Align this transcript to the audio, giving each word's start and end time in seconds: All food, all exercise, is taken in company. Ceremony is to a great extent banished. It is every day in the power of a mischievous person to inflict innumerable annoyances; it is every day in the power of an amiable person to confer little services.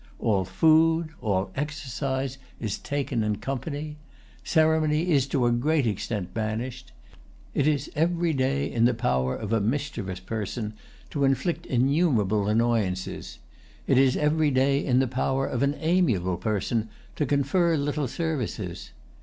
All 0.17 0.45
food, 0.45 1.09
all 1.21 1.51
exercise, 1.55 2.39
is 2.59 2.79
taken 2.79 3.21
in 3.21 3.35
company. 3.35 3.97
Ceremony 4.43 5.11
is 5.11 5.27
to 5.27 5.45
a 5.45 5.51
great 5.51 5.85
extent 5.85 6.33
banished. 6.33 6.91
It 7.53 7.67
is 7.67 7.91
every 7.95 8.33
day 8.33 8.65
in 8.65 8.85
the 8.85 8.95
power 8.95 9.35
of 9.35 9.53
a 9.53 9.61
mischievous 9.61 10.19
person 10.19 10.73
to 11.11 11.23
inflict 11.23 11.67
innumerable 11.67 12.47
annoyances; 12.47 13.37
it 13.85 13.99
is 13.99 14.17
every 14.17 14.49
day 14.49 14.83
in 14.83 14.97
the 14.97 15.07
power 15.07 15.45
of 15.45 15.61
an 15.61 15.75
amiable 15.77 16.37
person 16.37 16.89
to 17.15 17.27
confer 17.27 17.77
little 17.77 18.07
services. 18.07 18.89